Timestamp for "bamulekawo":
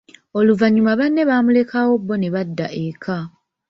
1.29-1.93